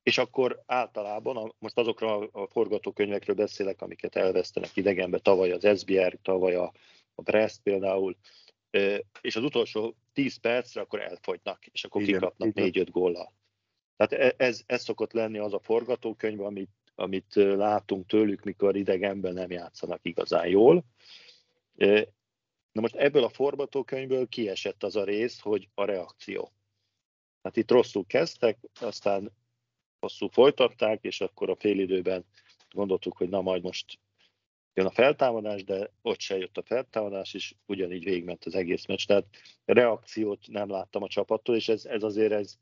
[0.06, 6.54] és akkor általában, most azokra a forgatókönyvekről beszélek, amiket elvesztenek idegenbe, tavaly az SBR, tavaly
[6.54, 6.72] a,
[7.14, 8.16] a Brest például,
[9.20, 13.32] és az utolsó 10 percre akkor elfogynak, és akkor igen, kikapnak 4-5 góllal.
[13.96, 19.32] Tehát e, ez, ez szokott lenni az a forgatókönyv, amit, amit látunk tőlük, mikor idegenben
[19.32, 20.84] nem játszanak igazán jól.
[22.72, 26.52] Na most ebből a forgatókönyvből kiesett az a rész, hogy a reakció.
[27.42, 29.32] Hát itt rosszul kezdtek, aztán
[30.00, 32.24] hosszú folytatták, és akkor a félidőben
[32.70, 33.98] gondoltuk, hogy na majd most
[34.74, 39.04] jön a feltámadás, de ott se jött a feltámadás, és ugyanígy végigment az egész meccs.
[39.06, 39.24] Tehát
[39.64, 42.54] reakciót nem láttam a csapattól, és ez, ez azért ez,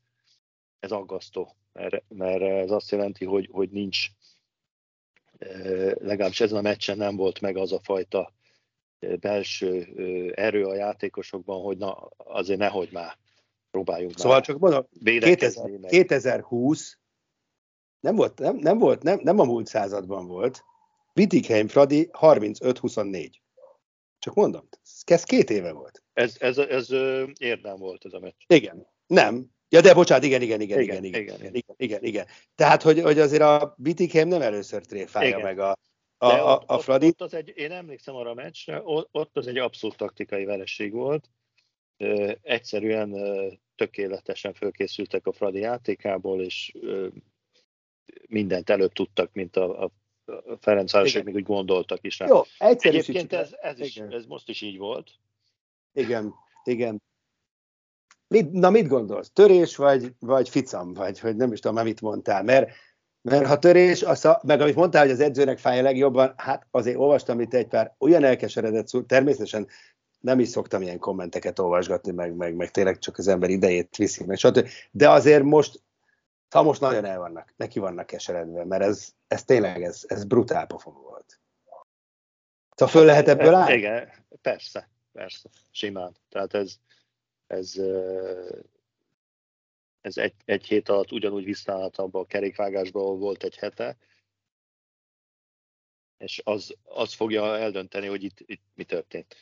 [0.79, 4.07] ez aggasztó, mert, mert ez azt jelenti, hogy, hogy nincs,
[5.93, 8.33] legalábbis ezen a meccsen nem volt meg az a fajta
[9.19, 9.83] belső
[10.35, 13.17] erő a játékosokban, hogy na, azért nehogy már
[13.71, 16.97] próbáljunk Szóval már csak mondom, 2000, 2020
[18.05, 20.63] nem volt, nem, nem volt, nem, nem a múlt században volt,
[21.15, 23.31] Wittigheim Fradi 35-24.
[24.19, 24.67] Csak mondom,
[25.05, 26.03] ez két éve volt.
[26.13, 26.91] Ez, ez, ez,
[27.39, 28.33] érdem volt ez a meccs.
[28.47, 29.45] Igen, nem.
[29.69, 32.25] Ja, de bocsánat, igen, igen, igen, igen, igen, igen, igen, igen, igen, igen.
[32.55, 35.41] Tehát, hogy, hogy azért a Wittigheim nem először tréfálja igen.
[35.41, 35.77] meg a,
[36.17, 37.05] a, a, a, a Fradi.
[37.05, 40.91] Ott, ott az egy, én emlékszem arra a meccsre, ott az egy abszolút taktikai vereség
[40.91, 41.29] volt.
[41.97, 47.07] Ö, egyszerűen ö, tökéletesen fölkészültek a Fradi játékából, és ö,
[48.27, 49.91] mindent előbb tudtak, mint a, a
[50.59, 52.27] Ferencvárosok még úgy gondoltak is rá.
[52.27, 55.11] Jó, Egyébként ez, ez, is, ez most is így volt.
[55.93, 57.01] Igen, igen.
[58.27, 59.31] Mit, na mit gondolsz?
[59.33, 60.93] Törés vagy, vagy ficam?
[60.93, 62.43] Vagy hogy nem is tudom, mit mondtál.
[62.43, 62.71] Mert,
[63.21, 66.67] mert ha törés, az a, meg amit mondtál, hogy az edzőnek fáj a legjobban, hát
[66.71, 69.67] azért olvastam itt egy pár olyan elkeseredett szó, természetesen
[70.19, 74.23] nem is szoktam ilyen kommenteket olvasgatni, meg, meg, meg tényleg csak az ember idejét viszi,
[74.25, 74.67] meg stb.
[74.91, 75.81] De azért most
[76.49, 80.65] Szóval most nagyon el vannak, neki vannak keseredve, mert ez, ez tényleg, ez, ez brutál
[80.65, 81.39] pofon volt.
[82.75, 83.73] Szóval föl lehet ebből állni?
[83.73, 86.15] Igen, persze, persze, simán.
[86.29, 86.75] Tehát ez,
[87.47, 87.75] ez,
[90.01, 93.97] ez egy, egy hét alatt ugyanúgy visszaállt abba a kerékvágásba, ahol volt egy hete,
[96.17, 99.35] és az, az fogja eldönteni, hogy itt, itt mi történt.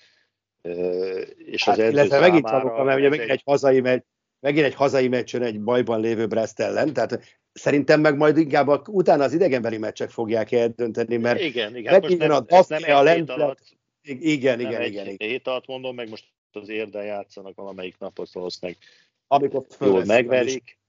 [1.35, 4.03] És az hát, illetve megint csak, mert ugye megint egy hazai megy,
[4.43, 8.83] megint egy hazai meccsen egy bajban lévő Brest ellen, tehát szerintem meg majd inkább a,
[8.87, 12.01] utána az idegenbeli meccsek fogják eldönteni, mert igen, igen.
[12.01, 15.95] Most nem, a nem a lendület, alatt, igen, igen, nem igen, egy hét alatt mondom,
[15.95, 18.81] meg most az érdel játszanak valamelyik napot valószínűleg
[19.27, 20.79] Amikor jól megverik,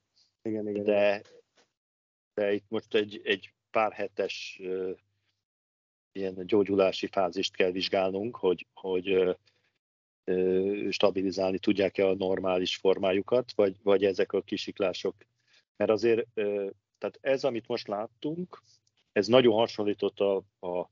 [0.42, 1.22] igen, igen, de,
[2.34, 4.90] de itt most egy, egy pár hetes uh,
[6.12, 9.34] ilyen gyógyulási fázist kell vizsgálnunk, hogy, hogy uh,
[10.90, 15.14] stabilizálni tudják-e a normális formájukat, vagy, vagy ezek a kisiklások.
[15.76, 16.26] Mert azért,
[16.98, 18.62] tehát ez, amit most láttunk,
[19.12, 20.90] ez nagyon hasonlított a, a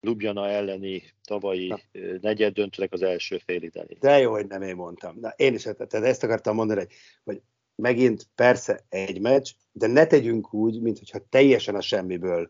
[0.00, 1.74] Lubjana elleni tavalyi
[2.20, 3.96] negyed döntőleg az első fél idején.
[4.00, 5.16] De jó, hogy nem én mondtam.
[5.20, 6.92] Na, én is tehát ezt akartam mondani, hogy,
[7.24, 7.42] hogy
[7.74, 12.48] megint persze egy meccs, de ne tegyünk úgy, mintha teljesen a semmiből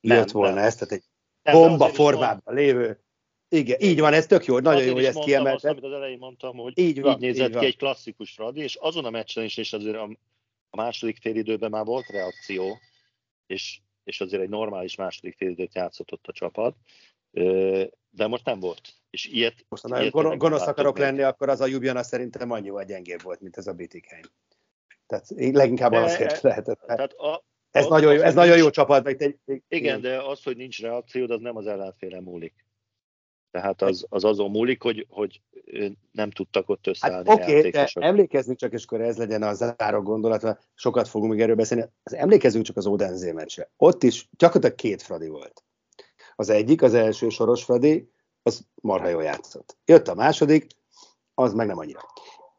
[0.00, 0.64] jött nem, volna nem.
[0.64, 1.04] ezt, tehát egy
[1.52, 3.00] bomba formában lévő
[3.52, 5.70] igen, így van, ez tök jó, nagyon jó, hogy ezt kiemelted.
[5.70, 7.64] amit az elején mondtam, hogy így, van, így nézett így ki van.
[7.64, 10.08] egy klasszikus radi, és azon a meccsen is, és azért a,
[10.70, 12.78] második félidőben már volt reakció,
[13.46, 16.76] és, és azért egy normális második félidőt játszott ott a csapat,
[18.10, 18.94] de most nem volt.
[19.10, 21.06] És ilyet, most ha gonosz akarok meg.
[21.06, 24.24] lenni, akkor az a Jubjana szerintem annyival gyengébb volt, mint ez a Bitikheim.
[25.06, 26.80] Tehát leginkább azért e, lehetett.
[26.86, 29.04] Tehát a, ez, a, nagyon, jó, ez nagyon jó csapat.
[29.04, 32.64] Meg egy, egy, igen, de az, hogy nincs reakció, az nem az ellenféle múlik.
[33.50, 35.40] Tehát az, az azon múlik, hogy, hogy
[36.12, 39.54] nem tudtak ott összeállni hát, Oké, okay, de emlékezzünk csak, és akkor ez legyen a
[39.54, 41.84] záró gondolat, mert sokat fogunk még erről beszélni.
[42.02, 43.70] Az emlékezzünk csak az Odenzé meccsre.
[43.76, 45.64] Ott is gyakorlatilag két Fradi volt.
[46.36, 48.10] Az egyik, az első soros Fradi,
[48.42, 49.76] az marha jól játszott.
[49.84, 50.66] Jött a második,
[51.34, 52.00] az meg nem annyira.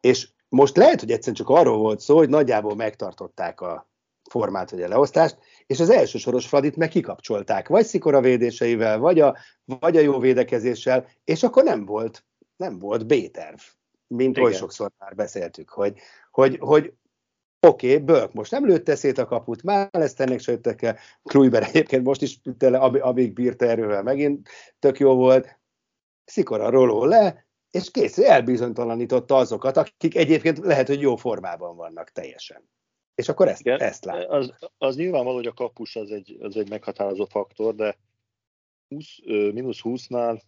[0.00, 3.90] És most lehet, hogy egyszerűen csak arról volt szó, hogy nagyjából megtartották a
[4.32, 9.20] formát vagy a leosztást, és az első soros Fradit meg kikapcsolták, vagy Szikora védéseivel, vagy
[9.20, 12.24] a, vagy a jó védekezéssel, és akkor nem volt,
[12.56, 13.60] nem volt B-terv,
[14.06, 14.48] mint Igen.
[14.48, 15.98] oly sokszor már beszéltük, hogy,
[16.30, 16.92] hogy, hogy
[17.66, 20.98] oké, okay, Bölk most nem lőtte szét a kaput, már ezt ennek se jöttek el,
[21.22, 25.60] Kluiber egyébként most is tele, amíg bírta erővel megint tök jó volt,
[26.24, 32.70] Szikora roló le, és kész, elbizonytalanította azokat, akik egyébként lehet, hogy jó formában vannak teljesen.
[33.14, 34.28] És akkor ezt, Igen, ezt lát.
[34.28, 37.98] Az, az nyilvánvaló, hogy a kapus az egy, az egy meghatározó faktor, de
[38.88, 40.40] 20, mínusz 20-nál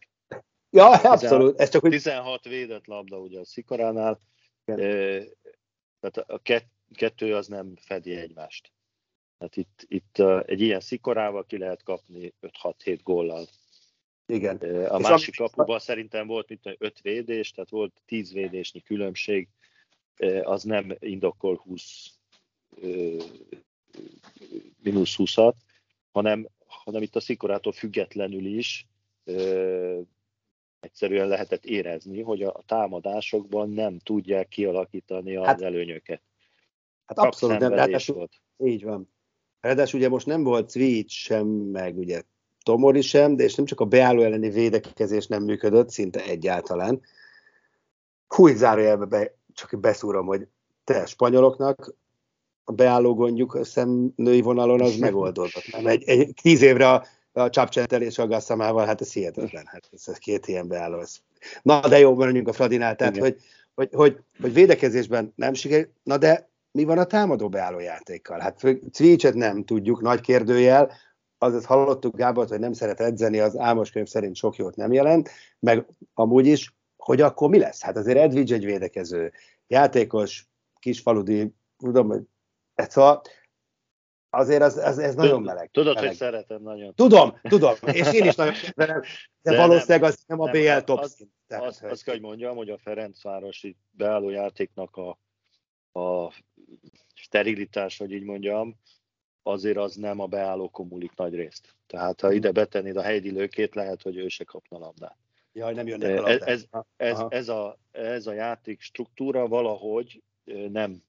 [0.75, 1.61] Ja, abszolút.
[1.61, 1.91] Ez csak, hogy...
[1.91, 4.19] 16 védett labda ugye a Szikoránál,
[4.65, 4.75] e,
[6.01, 6.41] tehát a
[6.95, 8.73] kettő az nem fedi egymást.
[9.39, 13.47] Tehát itt, itt egy ilyen szikorával ki lehet kapni 5-6-7 góllal.
[14.27, 14.57] Igen.
[14.89, 15.45] A És másik a...
[15.45, 19.49] kapuban szerintem volt mint 5 védés, tehát volt 10 védésnyi különbség,
[20.43, 22.14] az nem indokol 20
[24.83, 25.55] mínusz 20-at,
[26.13, 28.87] hanem, hanem itt a szikorától függetlenül is
[29.25, 30.01] ö,
[30.81, 36.23] egyszerűen lehetett érezni, hogy a támadásokban nem tudják kialakítani az hát, előnyöket.
[37.07, 38.33] Hát Csak abszolút nem, ráadásul, volt.
[38.59, 39.09] így van.
[39.61, 42.23] Ráadásul ugye most nem volt Switch sem, meg ugye
[42.63, 47.01] Tomori sem, de és nem csak a beálló elleni védekezés nem működött, szinte egyáltalán.
[48.27, 50.49] Hú, zárójelbe be, csak beszúrom, hogy
[50.85, 51.95] te spanyoloknak
[52.65, 55.71] a beálló gondjuk a szemnői vonalon az megoldódott.
[55.73, 55.87] Nem?
[55.87, 59.65] Egy, egy, tíz évre a, a csapcsetelés a Gasszamával, hát ez hihetetlen.
[59.67, 61.01] Hát ez, ez két ilyen beálló.
[61.01, 61.17] Ez.
[61.63, 63.37] Na, de jó, maradjunk a Fradinál, tehát hogy,
[63.75, 68.39] hogy, hogy, hogy, védekezésben nem sikerül, na de mi van a támadó beálló játékkal?
[68.39, 68.61] Hát
[68.93, 70.93] Cvicset nem tudjuk, nagy kérdőjel,
[71.39, 75.31] azaz hallottuk Gábor, hogy nem szeret edzeni, az álmos könyv szerint sok jót nem jelent,
[75.59, 77.83] meg amúgy is, hogy akkor mi lesz?
[77.83, 79.33] Hát azért Edwidge egy védekező,
[79.67, 80.49] játékos,
[80.79, 82.23] kisfaludi, tudom, hogy
[82.75, 83.23] ez szóval
[84.31, 85.71] azért az, az, ez nagyon meleg.
[85.71, 86.09] Tudod, meleg.
[86.09, 86.95] hogy szeretem nagyon.
[86.95, 89.01] Tudom, tudom, és én is nagyon kedvelem,
[89.43, 91.31] de, de valószínűleg az nem a BL top az, szint.
[91.47, 95.19] Tehát, azt, azt kell, hogy mondjam, hogy a Ferencvárosi beálló játéknak a,
[96.01, 96.33] a
[97.15, 98.81] sterilitás, hogy így mondjam,
[99.43, 101.77] azért az nem a beállókon múlik nagy részt.
[101.87, 105.17] Tehát ha ide betennéd a helydi lőkét, lehet, hogy ő se kapna labdát.
[105.53, 106.65] Jaj, nem jönnek a Ez, ez,
[106.97, 110.23] ez, ez, a, ez a játék struktúra valahogy
[110.69, 111.03] nem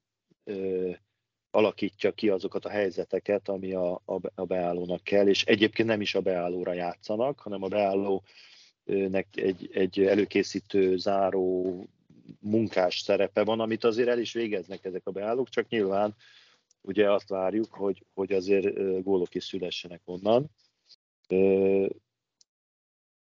[1.55, 6.15] alakítja ki azokat a helyzeteket, ami a, a, a beállónak kell, és egyébként nem is
[6.15, 11.87] a beállóra játszanak, hanem a beállónak egy, egy előkészítő, záró,
[12.39, 16.15] munkás szerepe van, amit azért el is végeznek ezek a beállók, csak nyilván
[16.81, 20.49] ugye azt várjuk, hogy, hogy azért gólok is szülessenek onnan.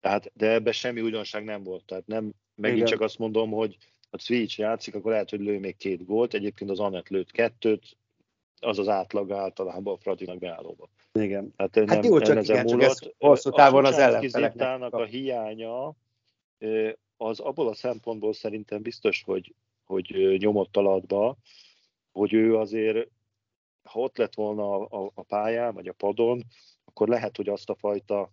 [0.01, 1.85] Tehát, de ebben semmi újdonság nem volt.
[1.85, 2.91] Tehát nem, megint Igen.
[2.91, 3.77] csak azt mondom, hogy
[4.11, 6.35] a Switch játszik, akkor lehet, hogy lő még két gólt.
[6.35, 7.97] Egyébként az Anett lőtt kettőt,
[8.65, 10.89] az az átlag általában a Fradinak beállóban.
[11.13, 11.55] Igen.
[11.57, 14.93] Hát, nem, hát jó, csak igen, csak ez hosszú távon az ellenfeleknek.
[14.93, 15.95] a hiánya
[17.17, 21.37] az abból a szempontból szerintem biztos, hogy, hogy nyomott alatba,
[22.13, 23.09] hogy ő azért,
[23.83, 26.43] ha ott lett volna a, a, a pályán, vagy a padon,
[26.85, 28.31] akkor lehet, hogy azt a fajta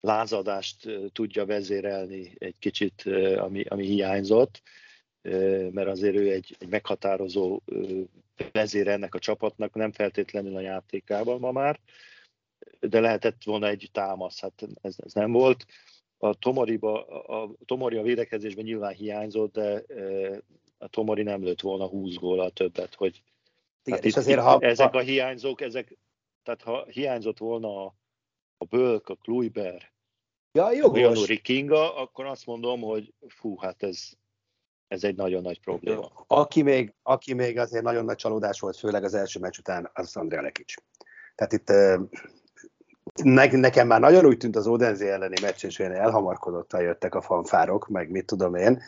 [0.00, 3.02] lázadást tudja vezérelni egy kicsit,
[3.36, 4.62] ami, ami hiányzott,
[5.72, 7.60] mert azért ő egy, egy meghatározó
[8.52, 11.80] vezér ennek a csapatnak, nem feltétlenül a játékában ma már,
[12.80, 15.66] de lehetett volna egy támasz, hát ez, ez nem volt.
[16.18, 19.84] A Tomoriba, a Tomori a védekezésben nyilván hiányzott, de
[20.78, 23.22] a Tomori nem lőtt volna 20 góla többet, hogy
[23.84, 25.96] Igen, hát és itt, azért, ha, ezek a hiányzók, ezek,
[26.42, 27.94] tehát ha hiányzott volna a,
[28.56, 29.92] a Bölk, a Kluiber,
[30.52, 31.02] ja, jogos.
[31.02, 34.12] a Nuri Kinga, akkor azt mondom, hogy fú, hát ez,
[34.88, 36.10] ez egy nagyon nagy probléma.
[36.26, 40.16] Aki még, aki még azért nagyon nagy csalódás volt, főleg az első meccs után, az
[40.16, 40.74] Andrea Lekics.
[41.34, 41.72] Tehát itt
[43.22, 47.20] ne, nekem már nagyon úgy tűnt az Odenzi elleni meccs, és olyan elhamarkodottan jöttek a
[47.20, 48.82] fanfárok, meg mit tudom én.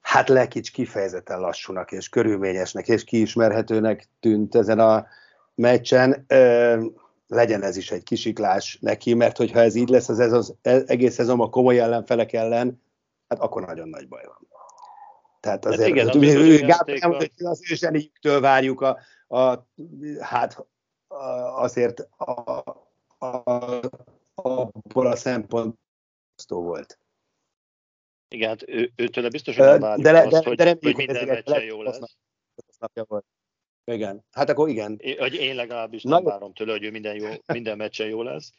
[0.00, 5.06] Hát Lekics kifejezetten lassúnak és körülményesnek és kiismerhetőnek tűnt ezen a
[5.54, 6.24] meccsen.
[6.28, 6.84] Ö,
[7.26, 11.14] legyen ez is egy kisiklás neki, mert hogyha ez így lesz, az, ez az egész
[11.14, 12.82] szezon a komoly ellenfelek ellen,
[13.28, 14.51] hát akkor nagyon nagy baj van.
[15.42, 19.66] Tehát hát azért, igen, az, ő, Gábor, az ő várjuk a, a,
[20.20, 20.66] hát
[21.54, 22.58] azért a,
[23.18, 23.42] a,
[24.34, 25.76] abból a szempontból
[26.46, 26.98] volt.
[28.28, 31.26] Igen, hát ő, őtől biztos, hogy nem várjuk de, azt, de, hogy, de hogy minden
[31.26, 32.16] meccsen jó lesz.
[32.78, 33.24] Napja volt.
[33.84, 34.96] Igen, hát akkor igen.
[34.98, 38.52] Én, hogy én legalábbis nem várom tőle, hogy ő minden, jó, minden meccsen jó lesz.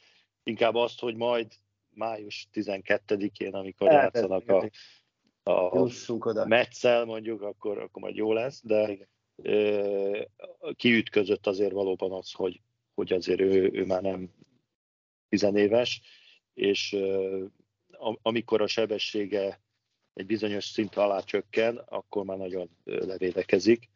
[0.44, 1.48] Inkább azt, hogy majd
[1.90, 4.70] május 12-én, amikor El, játszanak a,
[5.44, 8.98] a meccsel mondjuk, akkor, akkor majd jó lesz, de
[9.36, 10.22] ö,
[10.76, 12.62] kiütközött azért valóban az, hogy,
[12.94, 14.30] hogy azért ő, ő már nem
[15.30, 16.02] tizenéves,
[16.54, 17.44] és ö,
[18.22, 19.62] amikor a sebessége
[20.14, 23.90] egy bizonyos szint alá csökken, akkor már nagyon levédekezik.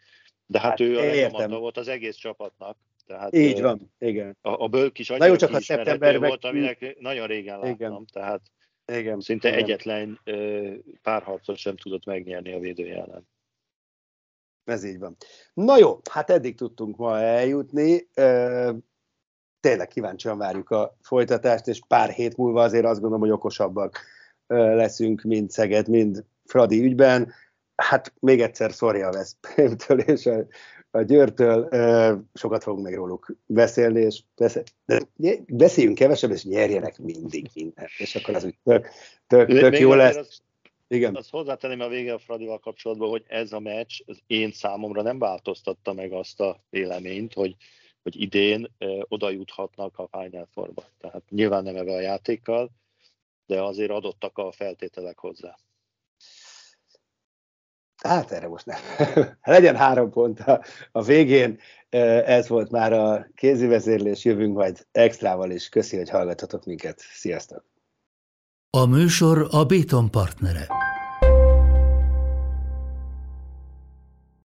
[0.46, 2.78] De hát, hát ő a legjobb volt az egész csapatnak.
[3.06, 4.38] Tehát, Így van, igen.
[4.42, 8.06] A, a Bölk is annyira csak a szeptemberben volt, aminek nagyon régen láttam, igen.
[8.12, 8.42] tehát
[8.92, 9.20] igen.
[9.20, 9.60] szinte igen.
[9.60, 10.20] egyetlen
[11.02, 13.28] párharcot sem tudott megnyerni a védője ellen.
[14.64, 15.16] Ez így van.
[15.54, 18.10] Na jó, hát eddig tudtunk ma eljutni.
[19.60, 24.00] Tényleg kíváncsian várjuk a folytatást, és pár hét múlva azért azt gondolom, hogy okosabbak
[24.48, 27.34] leszünk, mind Szeged, mind Fradi ügyben.
[27.76, 30.46] Hát még egyszer sorry a Veszprémtől és a,
[30.92, 31.70] a Győrtől,
[32.34, 34.24] sokat fogunk még róluk beszélni, és
[35.48, 38.90] beszéljünk kevesebb, és nyerjenek mindig mindent, és akkor az úgy tök,
[39.28, 40.16] tök, tök jó lesz.
[40.16, 40.42] Az,
[40.88, 41.16] Igen.
[41.16, 45.20] Azt hozzátenném a vége a Fradival kapcsolatban, hogy ez a meccs az én számomra nem
[45.20, 47.56] változtatta meg azt a véleményt, hogy,
[48.04, 50.84] hogy idén ö, oda juthatnak a Final Fourba.
[51.00, 52.70] Tehát nyilván nem ebben a játékkal,
[53.46, 55.58] de azért adottak a feltételek hozzá.
[58.04, 58.80] Hát erre most nem.
[59.44, 61.60] Legyen három pont a, a végén.
[62.26, 65.70] Ez volt már a kézi vezérlés, jövünk majd extrával is.
[65.70, 67.00] Köszi, hogy hallgatotok minket.
[67.00, 67.66] Sziasztok!
[68.70, 70.68] A műsor a Béton partnere.